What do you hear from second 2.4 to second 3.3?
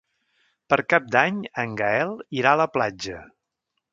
a la platja.